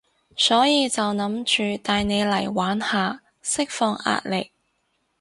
[0.35, 4.51] 所以就諗住帶你嚟玩下，釋放壓力